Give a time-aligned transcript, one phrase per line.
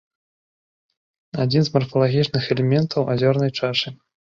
[1.45, 3.99] Адзін з марфалагічных элементаў азёрнай чашы.